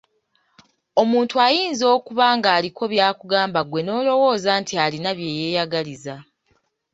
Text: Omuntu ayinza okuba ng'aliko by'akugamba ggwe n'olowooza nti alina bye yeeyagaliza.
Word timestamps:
Omuntu 1.01 1.35
ayinza 1.47 1.85
okuba 1.95 2.25
ng'aliko 2.37 2.83
by'akugamba 2.91 3.59
ggwe 3.63 3.81
n'olowooza 3.83 4.51
nti 4.61 4.73
alina 4.83 5.11
bye 5.17 5.29
yeeyagaliza. 5.37 6.15